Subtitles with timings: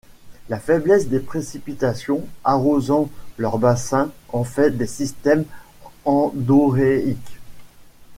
[0.49, 5.45] La faiblesse des précipitations arrosant leur bassin en fait des systèmes
[6.05, 7.37] endoréiques.